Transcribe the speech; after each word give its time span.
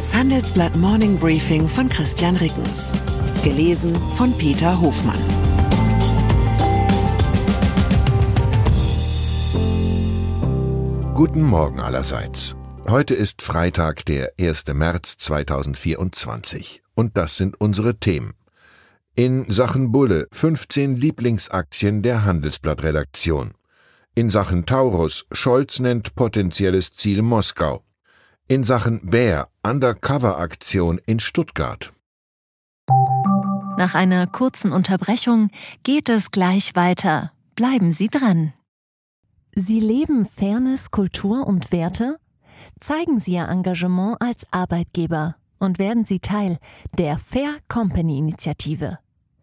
Das 0.00 0.14
Handelsblatt 0.14 0.74
Morning 0.76 1.18
Briefing 1.18 1.68
von 1.68 1.86
Christian 1.90 2.34
Rickens. 2.36 2.90
Gelesen 3.44 3.94
von 4.14 4.32
Peter 4.38 4.80
Hofmann. 4.80 5.20
Guten 11.12 11.42
Morgen 11.42 11.80
allerseits. 11.80 12.56
Heute 12.88 13.12
ist 13.12 13.42
Freitag, 13.42 14.06
der 14.06 14.32
1. 14.40 14.68
März 14.72 15.18
2024. 15.18 16.82
Und 16.94 17.18
das 17.18 17.36
sind 17.36 17.60
unsere 17.60 17.96
Themen. 17.96 18.32
In 19.16 19.50
Sachen 19.50 19.92
Bulle 19.92 20.28
15 20.32 20.96
Lieblingsaktien 20.96 22.00
der 22.00 22.24
Handelsblattredaktion. 22.24 23.50
In 24.14 24.30
Sachen 24.30 24.64
Taurus 24.64 25.26
Scholz 25.30 25.78
nennt 25.78 26.14
potenzielles 26.14 26.94
Ziel 26.94 27.20
Moskau 27.20 27.82
in 28.50 28.64
Sachen 28.64 29.00
Bär 29.08 29.48
Undercover-Aktion 29.62 31.00
in 31.06 31.20
Stuttgart. 31.20 31.92
Nach 33.78 33.94
einer 33.94 34.26
kurzen 34.26 34.72
Unterbrechung 34.72 35.50
geht 35.84 36.08
es 36.08 36.32
gleich 36.32 36.74
weiter. 36.74 37.30
Bleiben 37.54 37.92
Sie 37.92 38.08
dran. 38.08 38.52
Sie 39.54 39.78
leben 39.78 40.24
Fairness, 40.24 40.90
Kultur 40.90 41.46
und 41.46 41.70
Werte? 41.70 42.18
Zeigen 42.80 43.20
Sie 43.20 43.34
Ihr 43.34 43.48
Engagement 43.48 44.20
als 44.20 44.44
Arbeitgeber 44.50 45.36
und 45.60 45.78
werden 45.78 46.04
Sie 46.04 46.18
Teil 46.18 46.58
der 46.98 47.18
Fair 47.18 47.54
Company 47.68 48.18
Initiative. 48.18 48.98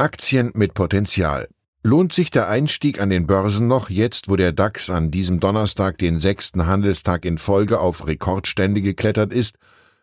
Aktien 0.00 0.52
mit 0.54 0.74
Potenzial. 0.74 1.48
Lohnt 1.82 2.12
sich 2.12 2.30
der 2.30 2.48
Einstieg 2.48 3.00
an 3.00 3.10
den 3.10 3.26
Börsen 3.26 3.66
noch, 3.66 3.90
jetzt 3.90 4.28
wo 4.28 4.36
der 4.36 4.52
DAX 4.52 4.90
an 4.90 5.10
diesem 5.10 5.40
Donnerstag 5.40 5.98
den 5.98 6.20
sechsten 6.20 6.68
Handelstag 6.68 7.24
in 7.24 7.36
Folge 7.36 7.80
auf 7.80 8.06
Rekordstände 8.06 8.80
geklettert 8.80 9.32
ist? 9.32 9.56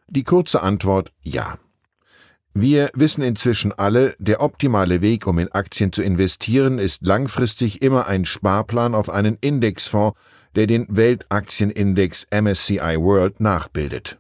Die 0.10 0.26
kurze 0.26 0.62
Antwort 0.62 1.14
ja. 1.22 1.58
Wir 2.54 2.90
wissen 2.94 3.22
inzwischen 3.22 3.72
alle, 3.72 4.16
der 4.20 4.42
optimale 4.42 5.02
Weg, 5.02 5.28
um 5.28 5.40
in 5.40 5.52
Aktien 5.54 5.94
zu 5.94 6.04
investieren, 6.04 6.78
ist 6.78 7.06
langfristig 7.06 7.82
immer 7.82 8.06
ein 8.06 8.26
Sparplan 8.26 8.96
auf 8.96 9.10
einen 9.10 9.38
Indexfonds, 9.40 10.20
der 10.56 10.68
den 10.68 10.88
Weltaktienindex 10.90 12.28
MSCI 12.32 12.98
World 13.00 13.40
nachbildet. 13.40 14.18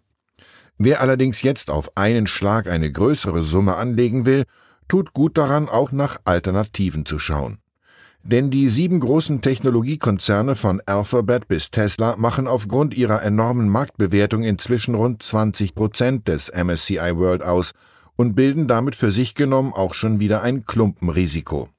Wer 0.77 1.01
allerdings 1.01 1.41
jetzt 1.41 1.69
auf 1.69 1.95
einen 1.95 2.27
Schlag 2.27 2.67
eine 2.67 2.91
größere 2.91 3.45
Summe 3.45 3.75
anlegen 3.75 4.25
will, 4.25 4.43
tut 4.87 5.13
gut 5.13 5.37
daran, 5.37 5.69
auch 5.69 5.91
nach 5.91 6.17
Alternativen 6.25 7.05
zu 7.05 7.17
schauen. 7.17 7.59
Denn 8.23 8.49
die 8.49 8.69
sieben 8.69 8.99
großen 8.99 9.41
Technologiekonzerne 9.41 10.55
von 10.55 10.81
Alphabet 10.85 11.47
bis 11.47 11.69
Tesla 11.69 12.15
machen 12.17 12.47
aufgrund 12.47 12.95
ihrer 12.95 13.21
enormen 13.21 13.69
Marktbewertung 13.69 14.43
inzwischen 14.43 14.95
rund 14.95 15.21
20 15.21 15.75
Prozent 15.75 16.27
des 16.27 16.51
MSCI 16.51 17.15
World 17.15 17.43
aus 17.43 17.73
und 18.15 18.33
bilden 18.33 18.67
damit 18.67 18.95
für 18.95 19.11
sich 19.11 19.35
genommen 19.35 19.73
auch 19.73 19.93
schon 19.93 20.19
wieder 20.19 20.41
ein 20.41 20.65
Klumpenrisiko. 20.65 21.69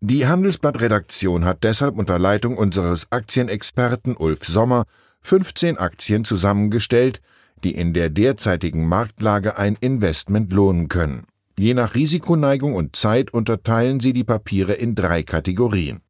Die 0.00 0.26
Handelsblatt-Redaktion 0.26 1.44
hat 1.44 1.64
deshalb 1.64 1.96
unter 1.96 2.18
Leitung 2.18 2.58
unseres 2.58 3.10
Aktienexperten 3.10 4.16
Ulf 4.16 4.44
Sommer 4.44 4.84
15 5.22 5.78
Aktien 5.78 6.24
zusammengestellt, 6.24 7.22
die 7.64 7.74
in 7.74 7.92
der 7.92 8.10
derzeitigen 8.10 8.86
Marktlage 8.86 9.56
ein 9.56 9.76
Investment 9.80 10.52
lohnen 10.52 10.88
können. 10.88 11.24
Je 11.58 11.74
nach 11.74 11.94
Risikoneigung 11.94 12.74
und 12.74 12.96
Zeit 12.96 13.32
unterteilen 13.32 14.00
sie 14.00 14.12
die 14.12 14.24
Papiere 14.24 14.72
in 14.72 14.94
drei 14.94 15.22
Kategorien. 15.22 16.00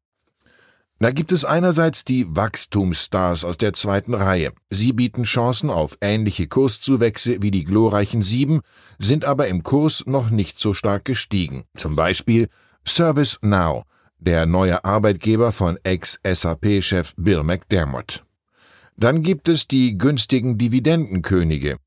Da 0.99 1.11
gibt 1.11 1.33
es 1.33 1.43
einerseits 1.43 2.05
die 2.05 2.33
Wachstumsstars 2.33 3.43
aus 3.43 3.57
der 3.57 3.73
zweiten 3.73 4.13
Reihe. 4.13 4.53
Sie 4.69 4.93
bieten 4.93 5.23
Chancen 5.23 5.69
auf 5.69 5.97
ähnliche 5.99 6.47
Kurszuwächse 6.47 7.41
wie 7.41 7.51
die 7.51 7.65
glorreichen 7.65 8.23
Sieben, 8.23 8.61
sind 8.99 9.25
aber 9.25 9.49
im 9.49 9.63
Kurs 9.63 10.05
noch 10.05 10.29
nicht 10.29 10.59
so 10.61 10.73
stark 10.73 11.03
gestiegen. 11.03 11.65
Zum 11.75 11.97
Beispiel 11.97 12.47
ServiceNow, 12.87 13.83
der 14.17 14.45
neue 14.45 14.85
Arbeitgeber 14.85 15.51
von 15.51 15.77
Ex-SAP-Chef 15.83 17.13
Bill 17.17 17.43
McDermott. 17.43 18.23
Dann 18.97 19.21
gibt 19.23 19.49
es 19.49 19.67
die 19.67 19.97
günstigen 19.97 20.57
Dividendenkönige. 20.57 21.77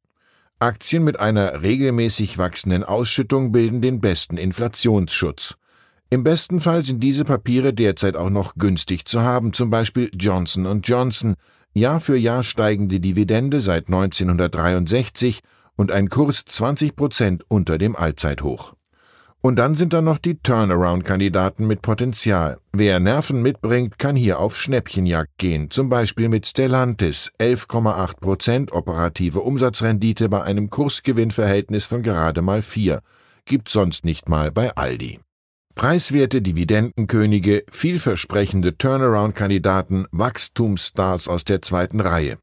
Aktien 0.59 1.05
mit 1.05 1.21
einer 1.21 1.63
regelmäßig 1.63 2.39
wachsenden 2.39 2.83
Ausschüttung 2.83 3.53
bilden 3.53 3.83
den 3.83 4.01
besten 4.01 4.37
Inflationsschutz. 4.37 5.57
Im 6.09 6.23
besten 6.23 6.61
Fall 6.61 6.85
sind 6.85 7.03
diese 7.03 7.25
Papiere 7.25 7.75
derzeit 7.75 8.17
auch 8.17 8.31
noch 8.31 8.55
günstig 8.55 9.07
zu 9.07 9.23
haben, 9.23 9.53
zum 9.53 9.71
Beispiel 9.71 10.11
Johnson 10.15 10.81
Johnson, 10.83 11.35
Jahr 11.75 12.01
für 12.01 12.17
Jahr 12.17 12.43
steigende 12.43 13.01
Dividende 13.01 13.61
seit 13.61 13.89
1963 13.89 15.41
und 15.77 15.91
ein 15.91 16.09
Kurs 16.09 16.45
20 16.47 16.95
Prozent 16.97 17.45
unter 17.49 17.77
dem 17.77 17.97
Allzeithoch. 17.97 18.76
Und 19.47 19.61
dann 19.61 19.77
sind 19.77 19.93
da 19.93 20.03
noch 20.03 20.19
die 20.19 20.41
Turnaround-Kandidaten 20.41 21.69
mit 21.69 21.81
Potenzial. 21.81 22.59
Wer 22.73 22.99
Nerven 22.99 23.43
mitbringt, 23.43 23.97
kann 23.97 24.17
hier 24.17 24.41
auf 24.41 24.57
Schnäppchenjagd 24.57 25.39
gehen, 25.39 25.71
zum 25.71 25.89
Beispiel 25.89 26.29
mit 26.29 26.49
Stellantis, 26.49 27.31
11,8 27.39 28.19
Prozent 28.19 28.73
operative 28.73 29.43
Umsatzrendite 29.43 30.29
bei 30.29 30.43
einem 30.43 30.69
Kursgewinnverhältnis 30.69 31.87
von 31.87 32.03
gerade 32.03 32.43
mal 32.43 32.61
4. 32.61 33.03
Gibt 33.45 33.69
sonst 33.69 34.05
nicht 34.05 34.29
mal 34.29 34.51
bei 34.51 34.75
Aldi. 34.75 35.21
Preiswerte 35.77 36.43
Dividendenkönige, 36.43 37.63
vielversprechende 37.71 38.77
Turnaround-Kandidaten, 38.77 40.07
Wachstumsstars 40.11 41.29
aus 41.29 41.45
der 41.45 41.63
zweiten 41.63 42.01
Reihe. 42.01 42.39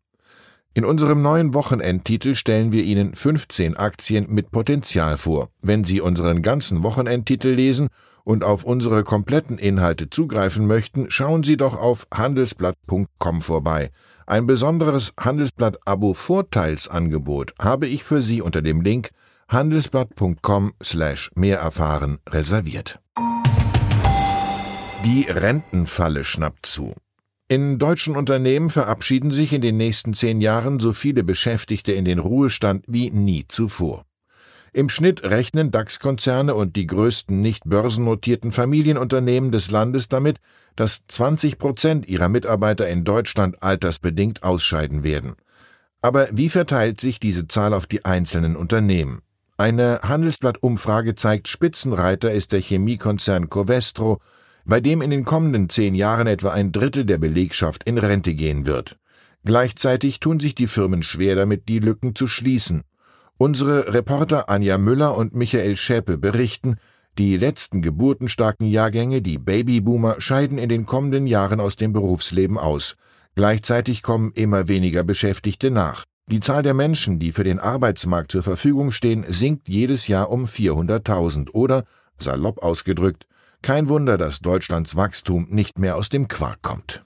In 0.76 0.86
unserem 0.86 1.22
neuen 1.22 1.54
Wochenendtitel 1.54 2.34
stellen 2.34 2.72
wir 2.72 2.84
Ihnen 2.84 3.14
15 3.14 3.78
Aktien 3.78 4.26
mit 4.30 4.50
Potenzial 4.50 5.18
vor. 5.18 5.50
Wenn 5.62 5.84
Sie 5.84 6.02
unseren 6.02 6.42
ganzen 6.42 6.82
Wochenendtitel 6.82 7.50
lesen 7.50 7.90
und 8.24 8.44
auf 8.44 8.64
unsere 8.64 9.04
kompletten 9.04 9.60
Inhalte 9.60 10.10
zugreifen 10.10 10.66
möchten, 10.66 11.12
schauen 11.12 11.44
Sie 11.44 11.58
doch 11.58 11.78
auf 11.78 12.08
handelsblatt.com 12.12 13.44
vorbei. 13.44 13.92
Ein 14.26 14.48
besonderes 14.48 15.14
Handelsblatt-Abo-Vorteilsangebot 15.20 17.54
habe 17.62 17.86
ich 17.86 18.04
für 18.04 18.24
Sie 18.24 18.42
unter 18.42 18.64
dem 18.64 18.82
Link 18.82 19.12
handelsblatt.com 19.50 20.74
slash 20.82 21.30
mehr 21.36 21.60
erfahren 21.60 22.18
reserviert. 22.28 23.00
Die 25.06 25.28
Rentenfalle 25.30 26.24
schnappt 26.24 26.66
zu. 26.66 26.96
In 27.54 27.78
deutschen 27.78 28.16
Unternehmen 28.16 28.72
verabschieden 28.72 29.30
sich 29.30 29.54
in 29.54 29.62
den 29.62 29.78
nächsten 29.78 30.16
zehn 30.16 30.42
Jahren 30.42 30.80
so 30.80 30.92
viele 30.92 31.24
Beschäftigte 31.24 31.92
in 31.92 32.04
den 32.04 32.18
Ruhestand 32.18 32.84
wie 32.88 33.12
nie 33.12 33.46
zuvor. 33.48 34.06
Im 34.72 34.90
Schnitt 34.90 35.22
rechnen 35.22 35.70
DAX-Konzerne 35.70 36.56
und 36.56 36.76
die 36.76 36.88
größten 36.88 37.44
nicht 37.44 37.62
börsennotierten 37.66 38.52
Familienunternehmen 38.52 39.52
des 39.52 39.70
Landes 39.70 40.10
damit, 40.10 40.40
dass 40.76 41.06
20 41.06 41.60
Prozent 41.60 42.08
ihrer 42.08 42.28
Mitarbeiter 42.28 42.90
in 42.90 43.04
Deutschland 43.04 43.62
altersbedingt 43.62 44.42
ausscheiden 44.42 45.04
werden. 45.04 45.36
Aber 46.02 46.30
wie 46.32 46.50
verteilt 46.50 47.00
sich 47.00 47.20
diese 47.20 47.48
Zahl 47.48 47.76
auf 47.76 47.86
die 47.86 48.04
einzelnen 48.04 48.56
Unternehmen? 48.56 49.20
Eine 49.58 50.00
Handelsblatt-Umfrage 50.02 51.14
zeigt, 51.14 51.48
Spitzenreiter 51.48 52.32
ist 52.32 52.52
der 52.52 52.62
Chemiekonzern 52.62 53.48
Covestro 53.52 54.22
bei 54.66 54.80
dem 54.80 55.02
in 55.02 55.10
den 55.10 55.26
kommenden 55.26 55.70
zehn 55.70 55.96
Jahren 55.96 56.28
etwa 56.28 56.52
ein 56.52 56.72
Drittel 56.72 57.06
der 57.06 57.18
Belegschaft 57.18 57.84
in 57.84 57.98
Rente 57.98 58.34
gehen 58.34 58.66
wird. 58.66 58.98
Gleichzeitig 59.46 60.20
tun 60.20 60.40
sich 60.40 60.56
die 60.56 60.68
Firmen 60.68 61.04
schwer 61.04 61.36
damit, 61.36 61.68
die 61.68 61.80
Lücken 61.80 62.16
zu 62.16 62.28
schließen. 62.28 62.84
Unsere 63.38 63.94
Reporter 63.94 64.50
Anja 64.50 64.78
Müller 64.78 65.18
und 65.18 65.36
Michael 65.36 65.76
Schäpe 65.76 66.18
berichten, 66.18 66.78
die 67.18 67.38
letzten 67.38 67.82
geburtenstarken 67.82 68.68
Jahrgänge, 68.68 69.22
die 69.22 69.38
Babyboomer, 69.38 70.20
scheiden 70.20 70.58
in 70.58 70.70
den 70.70 70.86
kommenden 70.86 71.28
Jahren 71.28 71.60
aus 71.60 71.76
dem 71.76 71.94
Berufsleben 71.94 72.58
aus. 72.58 72.96
Gleichzeitig 73.36 74.02
kommen 74.02 74.32
immer 74.34 74.68
weniger 74.68 75.04
Beschäftigte 75.04 75.72
nach. 75.72 76.06
Die 76.28 76.40
Zahl 76.40 76.64
der 76.64 76.74
Menschen, 76.74 77.20
die 77.20 77.32
für 77.32 77.44
den 77.44 77.60
Arbeitsmarkt 77.60 78.32
zur 78.32 78.44
Verfügung 78.44 78.92
stehen, 78.92 79.26
sinkt 79.28 79.68
jedes 79.68 80.08
Jahr 80.08 80.30
um 80.30 80.46
400.000 80.46 81.52
oder, 81.52 81.84
salopp 82.18 82.64
ausgedrückt, 82.64 83.28
kein 83.64 83.90
Wunder, 83.90 84.18
dass 84.18 84.40
Deutschlands 84.40 84.96
Wachstum 84.96 85.48
nicht 85.50 85.80
mehr 85.80 85.96
aus 85.96 86.10
dem 86.10 86.28
Quark 86.28 86.62
kommt. 86.62 87.04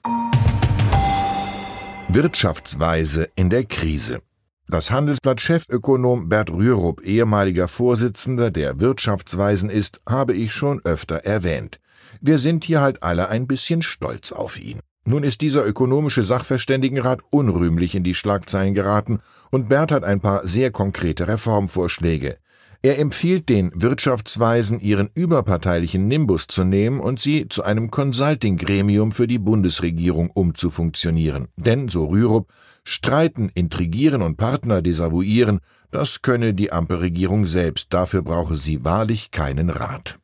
Wirtschaftsweise 2.08 3.28
in 3.36 3.48
der 3.48 3.64
Krise. 3.64 4.20
Das 4.66 4.90
Handelsblatt-Chefökonom 4.90 6.28
Bert 6.28 6.50
Rürup, 6.50 7.00
ehemaliger 7.02 7.68
Vorsitzender 7.68 8.50
der 8.50 8.80
Wirtschaftsweisen 8.80 9.70
ist, 9.70 10.00
habe 10.06 10.34
ich 10.34 10.52
schon 10.52 10.80
öfter 10.84 11.24
erwähnt. 11.24 11.80
Wir 12.20 12.38
sind 12.38 12.64
hier 12.64 12.80
halt 12.80 13.02
alle 13.02 13.28
ein 13.28 13.46
bisschen 13.46 13.80
stolz 13.82 14.32
auf 14.32 14.60
ihn. 14.60 14.80
Nun 15.06 15.22
ist 15.22 15.40
dieser 15.40 15.64
ökonomische 15.64 16.22
Sachverständigenrat 16.22 17.20
unrühmlich 17.30 17.94
in 17.94 18.04
die 18.04 18.14
Schlagzeilen 18.14 18.74
geraten 18.74 19.20
und 19.50 19.70
Bert 19.70 19.90
hat 19.90 20.04
ein 20.04 20.20
paar 20.20 20.46
sehr 20.46 20.70
konkrete 20.70 21.28
Reformvorschläge. 21.28 22.36
Er 22.80 23.00
empfiehlt 23.00 23.48
den 23.48 23.72
Wirtschaftsweisen, 23.74 24.78
ihren 24.78 25.10
überparteilichen 25.12 26.06
Nimbus 26.06 26.46
zu 26.46 26.62
nehmen 26.62 27.00
und 27.00 27.18
sie 27.20 27.48
zu 27.48 27.64
einem 27.64 27.90
Consulting-Gremium 27.90 29.10
für 29.10 29.26
die 29.26 29.40
Bundesregierung 29.40 30.30
umzufunktionieren. 30.30 31.48
Denn, 31.56 31.88
so 31.88 32.06
Rürup, 32.06 32.52
Streiten, 32.84 33.50
Intrigieren 33.52 34.22
und 34.22 34.36
Partner 34.36 34.80
desavouieren, 34.80 35.58
das 35.90 36.22
könne 36.22 36.54
die 36.54 36.70
Ampelregierung 36.70 37.46
selbst, 37.46 37.92
dafür 37.92 38.22
brauche 38.22 38.56
sie 38.56 38.84
wahrlich 38.84 39.32
keinen 39.32 39.70
Rat. 39.70 40.20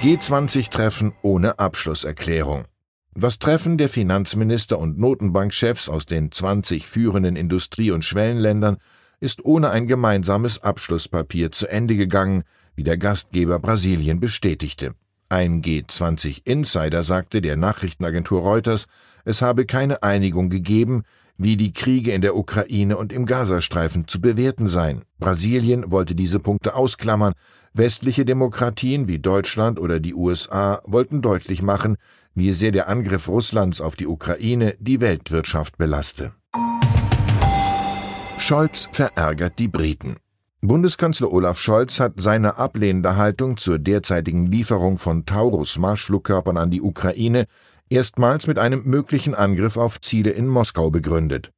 G20-Treffen 0.00 1.12
ohne 1.20 1.58
Abschlusserklärung. 1.58 2.64
Das 3.14 3.38
Treffen 3.38 3.76
der 3.76 3.90
Finanzminister 3.90 4.78
und 4.78 4.98
Notenbankchefs 4.98 5.88
aus 5.90 6.06
den 6.06 6.32
20 6.32 6.86
führenden 6.86 7.36
Industrie- 7.36 7.90
und 7.90 8.04
Schwellenländern 8.04 8.78
ist 9.20 9.44
ohne 9.44 9.70
ein 9.70 9.86
gemeinsames 9.86 10.62
Abschlusspapier 10.62 11.50
zu 11.50 11.66
Ende 11.66 11.96
gegangen, 11.96 12.44
wie 12.74 12.84
der 12.84 12.98
Gastgeber 12.98 13.58
Brasilien 13.58 14.20
bestätigte. 14.20 14.94
Ein 15.28 15.62
G20-Insider 15.62 17.02
sagte 17.02 17.40
der 17.40 17.56
Nachrichtenagentur 17.56 18.42
Reuters, 18.42 18.86
es 19.24 19.42
habe 19.42 19.66
keine 19.66 20.02
Einigung 20.02 20.50
gegeben, 20.50 21.02
wie 21.38 21.56
die 21.56 21.72
Kriege 21.72 22.12
in 22.12 22.20
der 22.20 22.36
Ukraine 22.36 22.96
und 22.96 23.12
im 23.12 23.26
Gazastreifen 23.26 24.06
zu 24.06 24.20
bewerten 24.20 24.68
seien. 24.68 25.02
Brasilien 25.18 25.90
wollte 25.90 26.14
diese 26.14 26.38
Punkte 26.38 26.74
ausklammern, 26.74 27.34
westliche 27.74 28.24
Demokratien 28.24 29.08
wie 29.08 29.18
Deutschland 29.18 29.78
oder 29.78 30.00
die 30.00 30.14
USA 30.14 30.80
wollten 30.84 31.20
deutlich 31.20 31.60
machen, 31.60 31.96
wie 32.34 32.52
sehr 32.52 32.70
der 32.70 32.88
Angriff 32.88 33.28
Russlands 33.28 33.80
auf 33.80 33.96
die 33.96 34.06
Ukraine 34.06 34.76
die 34.78 35.00
Weltwirtschaft 35.00 35.76
belaste. 35.76 36.32
Scholz 38.38 38.88
verärgert 38.92 39.58
die 39.58 39.68
Briten. 39.68 40.16
Bundeskanzler 40.60 41.32
Olaf 41.32 41.58
Scholz 41.58 41.98
hat 42.00 42.14
seine 42.16 42.58
ablehnende 42.58 43.16
Haltung 43.16 43.56
zur 43.56 43.78
derzeitigen 43.78 44.46
Lieferung 44.46 44.98
von 44.98 45.26
Taurus-Marschflugkörpern 45.26 46.56
an 46.56 46.70
die 46.70 46.82
Ukraine 46.82 47.46
erstmals 47.88 48.46
mit 48.46 48.58
einem 48.58 48.82
möglichen 48.84 49.34
Angriff 49.34 49.76
auf 49.76 50.00
Ziele 50.00 50.30
in 50.30 50.46
Moskau 50.46 50.90
begründet. 50.90 51.50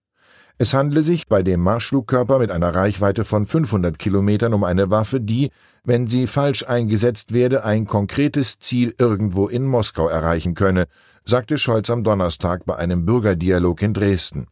Es 0.57 0.75
handle 0.75 1.03
sich 1.03 1.27
bei 1.27 1.43
dem 1.43 1.61
Marschflugkörper 1.61 2.39
mit 2.39 2.51
einer 2.51 2.75
Reichweite 2.75 3.25
von 3.25 3.47
500 3.47 3.99
Kilometern 3.99 4.55
um 4.55 4.65
eine 4.65 4.91
Waffe, 4.91 5.21
die, 5.21 5.51
wenn 5.85 6.09
sie 6.09 6.27
falsch 6.27 6.65
eingesetzt 6.65 7.33
werde, 7.33 7.65
ein 7.65 7.87
konkretes 7.87 8.59
Ziel 8.59 8.95
irgendwo 8.99 9.47
in 9.47 9.67
Moskau 9.67 10.09
erreichen 10.09 10.55
könne, 10.55 10.87
sagte 11.25 11.59
Scholz 11.59 11.91
am 11.91 12.03
Donnerstag 12.03 12.67
bei 12.67 12.77
einem 12.77 13.05
Bürgerdialog 13.05 13.83
in 13.83 13.95
Dresden. 13.95 14.47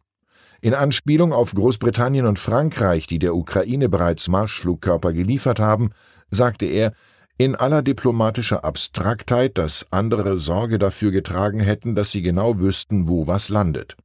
In 0.61 0.73
Anspielung 0.73 1.33
auf 1.33 1.53
Großbritannien 1.53 2.25
und 2.25 2.39
Frankreich, 2.39 3.05
die 3.05 3.19
der 3.19 3.35
Ukraine 3.35 3.89
bereits 3.89 4.27
Marschflugkörper 4.27 5.13
geliefert 5.13 5.59
haben, 5.59 5.91
sagte 6.31 6.65
er, 6.65 6.93
in 7.37 7.55
aller 7.55 7.83
diplomatischer 7.83 8.65
Abstraktheit, 8.65 9.59
dass 9.59 9.85
andere 9.91 10.39
Sorge 10.39 10.79
dafür 10.79 11.11
getragen 11.11 11.59
hätten, 11.59 11.93
dass 11.93 12.11
sie 12.11 12.23
genau 12.23 12.57
wüssten, 12.57 13.07
wo 13.07 13.27
was 13.27 13.49
landet. 13.49 13.95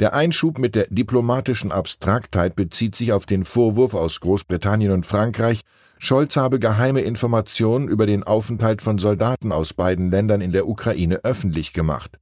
Der 0.00 0.14
Einschub 0.14 0.58
mit 0.58 0.74
der 0.74 0.86
diplomatischen 0.88 1.72
Abstraktheit 1.72 2.56
bezieht 2.56 2.94
sich 2.94 3.12
auf 3.12 3.26
den 3.26 3.44
Vorwurf 3.44 3.94
aus 3.94 4.20
Großbritannien 4.20 4.92
und 4.92 5.06
Frankreich, 5.06 5.60
Scholz 5.98 6.36
habe 6.36 6.58
geheime 6.58 7.00
Informationen 7.00 7.88
über 7.88 8.06
den 8.06 8.22
Aufenthalt 8.22 8.82
von 8.82 8.98
Soldaten 8.98 9.52
aus 9.52 9.72
beiden 9.72 10.10
Ländern 10.10 10.42
in 10.42 10.52
der 10.52 10.68
Ukraine 10.68 11.20
öffentlich 11.24 11.72
gemacht. 11.72 12.18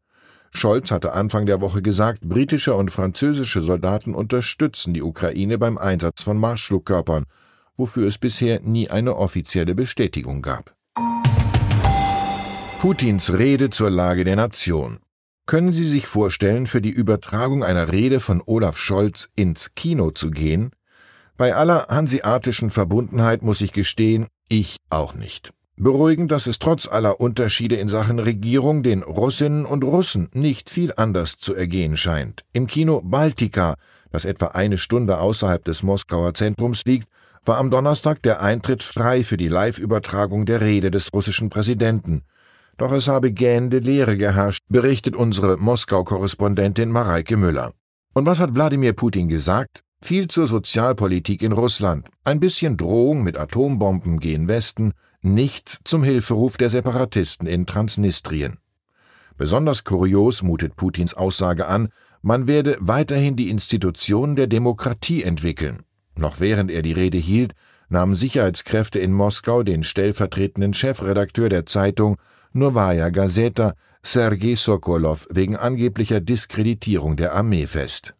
Scholz 0.56 0.90
hatte 0.90 1.12
Anfang 1.12 1.46
der 1.46 1.60
Woche 1.60 1.82
gesagt, 1.82 2.20
britische 2.22 2.74
und 2.74 2.90
französische 2.90 3.60
Soldaten 3.60 4.14
unterstützen 4.14 4.94
die 4.94 5.02
Ukraine 5.02 5.58
beim 5.58 5.78
Einsatz 5.78 6.22
von 6.22 6.38
Marschflugkörpern, 6.38 7.24
wofür 7.76 8.06
es 8.06 8.18
bisher 8.18 8.60
nie 8.60 8.88
eine 8.88 9.16
offizielle 9.16 9.74
Bestätigung 9.74 10.42
gab. 10.42 10.74
Putins 12.80 13.32
Rede 13.32 13.70
zur 13.70 13.90
Lage 13.90 14.24
der 14.24 14.36
Nation. 14.36 14.98
Können 15.46 15.72
Sie 15.72 15.86
sich 15.86 16.06
vorstellen, 16.06 16.66
für 16.66 16.80
die 16.80 16.90
Übertragung 16.90 17.64
einer 17.64 17.92
Rede 17.92 18.20
von 18.20 18.42
Olaf 18.44 18.78
Scholz 18.78 19.28
ins 19.36 19.74
Kino 19.74 20.10
zu 20.10 20.30
gehen? 20.30 20.70
Bei 21.36 21.54
aller 21.54 21.86
hanseatischen 21.88 22.70
Verbundenheit 22.70 23.42
muss 23.42 23.60
ich 23.60 23.72
gestehen, 23.72 24.28
ich 24.48 24.76
auch 24.88 25.14
nicht. 25.14 25.52
Beruhigend, 25.76 26.30
dass 26.30 26.46
es 26.46 26.60
trotz 26.60 26.86
aller 26.86 27.18
Unterschiede 27.18 27.74
in 27.74 27.88
Sachen 27.88 28.20
Regierung 28.20 28.84
den 28.84 29.02
Russinnen 29.02 29.64
und 29.64 29.82
Russen 29.82 30.28
nicht 30.32 30.70
viel 30.70 30.92
anders 30.96 31.36
zu 31.36 31.52
ergehen 31.52 31.96
scheint. 31.96 32.44
Im 32.52 32.68
Kino 32.68 33.00
Baltica, 33.02 33.74
das 34.12 34.24
etwa 34.24 34.46
eine 34.48 34.78
Stunde 34.78 35.18
außerhalb 35.18 35.64
des 35.64 35.82
Moskauer 35.82 36.32
Zentrums 36.34 36.84
liegt, 36.84 37.08
war 37.44 37.58
am 37.58 37.72
Donnerstag 37.72 38.22
der 38.22 38.40
Eintritt 38.40 38.84
frei 38.84 39.24
für 39.24 39.36
die 39.36 39.48
Live-Übertragung 39.48 40.46
der 40.46 40.60
Rede 40.60 40.92
des 40.92 41.12
russischen 41.12 41.50
Präsidenten. 41.50 42.22
Doch 42.76 42.92
es 42.92 43.08
habe 43.08 43.32
gähnende 43.32 43.78
Leere 43.78 44.16
geherrscht, 44.16 44.62
berichtet 44.68 45.16
unsere 45.16 45.56
Moskau-Korrespondentin 45.56 46.90
Mareike 46.90 47.36
Müller. 47.36 47.72
Und 48.14 48.26
was 48.26 48.38
hat 48.38 48.54
Wladimir 48.54 48.92
Putin 48.92 49.28
gesagt? 49.28 49.82
Viel 50.00 50.28
zur 50.28 50.46
Sozialpolitik 50.46 51.42
in 51.42 51.52
Russland, 51.52 52.08
ein 52.22 52.38
bisschen 52.38 52.76
Drohung 52.76 53.24
mit 53.24 53.36
Atombomben 53.36 54.20
gehen 54.20 54.46
Westen, 54.48 54.92
nichts 55.24 55.80
zum 55.84 56.02
Hilferuf 56.02 56.56
der 56.56 56.70
Separatisten 56.70 57.46
in 57.46 57.66
Transnistrien. 57.66 58.58
Besonders 59.36 59.84
kurios 59.84 60.42
mutet 60.42 60.76
Putins 60.76 61.14
Aussage 61.14 61.66
an, 61.66 61.88
man 62.22 62.46
werde 62.46 62.76
weiterhin 62.80 63.36
die 63.36 63.50
Institutionen 63.50 64.36
der 64.36 64.46
Demokratie 64.46 65.22
entwickeln. 65.22 65.82
Noch 66.16 66.40
während 66.40 66.70
er 66.70 66.82
die 66.82 66.92
Rede 66.92 67.18
hielt, 67.18 67.54
nahmen 67.88 68.14
Sicherheitskräfte 68.14 68.98
in 68.98 69.12
Moskau 69.12 69.62
den 69.62 69.82
stellvertretenden 69.82 70.74
Chefredakteur 70.74 71.48
der 71.48 71.66
Zeitung 71.66 72.16
Novaya 72.52 73.10
Gazeta, 73.10 73.74
Sergei 74.02 74.54
Sokolov, 74.54 75.26
wegen 75.30 75.56
angeblicher 75.56 76.20
Diskreditierung 76.20 77.16
der 77.16 77.34
Armee 77.34 77.66
fest. 77.66 78.14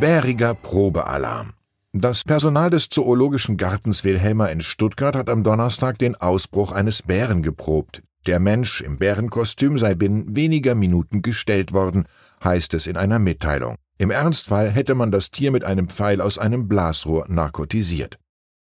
Bäriger 0.00 0.54
Probealarm. 0.54 1.54
Das 1.96 2.24
Personal 2.24 2.70
des 2.70 2.88
Zoologischen 2.88 3.56
Gartens 3.56 4.02
Wilhelma 4.02 4.46
in 4.46 4.62
Stuttgart 4.62 5.14
hat 5.14 5.30
am 5.30 5.44
Donnerstag 5.44 5.96
den 5.96 6.16
Ausbruch 6.16 6.72
eines 6.72 7.02
Bären 7.02 7.40
geprobt. 7.40 8.02
Der 8.26 8.40
Mensch 8.40 8.80
im 8.80 8.98
Bärenkostüm 8.98 9.78
sei 9.78 9.94
binnen 9.94 10.34
weniger 10.34 10.74
Minuten 10.74 11.22
gestellt 11.22 11.72
worden, 11.72 12.08
heißt 12.42 12.74
es 12.74 12.88
in 12.88 12.96
einer 12.96 13.20
Mitteilung. 13.20 13.76
Im 13.96 14.10
Ernstfall 14.10 14.72
hätte 14.72 14.96
man 14.96 15.12
das 15.12 15.30
Tier 15.30 15.52
mit 15.52 15.62
einem 15.62 15.88
Pfeil 15.88 16.20
aus 16.20 16.36
einem 16.36 16.66
Blasrohr 16.66 17.26
narkotisiert. 17.28 18.18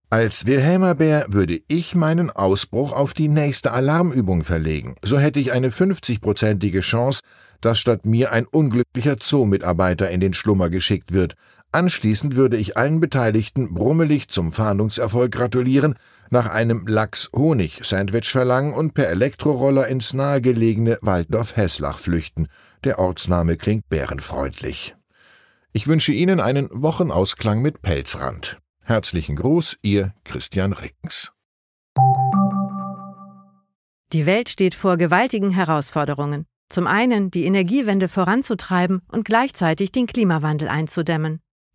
Als 0.10 0.46
Wilhelma 0.46 0.94
Bär 0.94 1.26
würde 1.28 1.60
ich 1.68 1.96
meinen 1.96 2.30
Ausbruch 2.30 2.94
auf 2.94 3.14
die 3.14 3.28
nächste 3.28 3.74
Alarmübung 3.74 4.46
verlegen. 4.46 4.96
So 5.04 5.20
hätte 5.20 5.42
ich 5.42 5.52
eine 5.52 5.70
50-prozentige 5.70 6.80
Chance, 6.80 7.20
dass 7.60 7.78
statt 7.78 8.06
mir 8.06 8.32
ein 8.32 8.46
unglücklicher 8.46 9.18
Zoomitarbeiter 9.18 10.10
in 10.10 10.22
den 10.22 10.34
Schlummer 10.34 10.70
geschickt 10.70 11.12
wird, 11.12 11.36
Anschließend 11.72 12.36
würde 12.36 12.58
ich 12.58 12.78
allen 12.78 13.00
Beteiligten 13.00 13.74
brummelig 13.74 14.30
zum 14.30 14.54
Fahndungserfolg 14.54 15.32
gratulieren, 15.32 15.96
nach 16.30 16.50
einem 16.50 16.88
Lachs-Honig-Sandwich 16.88 18.30
verlangen 18.30 18.74
und 18.74 18.94
per 18.94 19.10
Elektroroller 19.10 19.88
ins 19.88 20.14
nahegelegene 20.14 20.98
Walddorf-Heslach 21.02 22.00
flüchten. 22.00 22.48
Der 22.84 23.00
Ortsname 23.00 23.58
klingt 23.58 23.90
bärenfreundlich. 23.90 24.96
Ich 25.74 25.88
wünsche 25.88 26.14
Ihnen 26.14 26.40
einen 26.40 26.70
Wochenausklang 26.72 27.62
mit 27.62 27.82
Pelzrand. 27.82 28.60
Herzlichen 28.84 29.36
Gruß, 29.36 29.78
Ihr 29.82 30.14
Christian 30.24 30.74
Rickens. 30.74 31.34
Die 34.14 34.26
Welt 34.26 34.48
steht 34.48 34.74
vor 34.74 34.96
gewaltigen 34.96 35.52
Herausforderungen. 35.52 36.46
Zum 36.70 36.88
einen 36.88 37.30
die 37.32 37.46
Energiewende 37.46 38.08
voranzutreiben 38.08 39.02
und 39.12 39.26
gleichzeitig 39.26 39.92
den 39.92 40.08
Klimawandel 40.08 40.70
einzudämmen. 40.70 41.42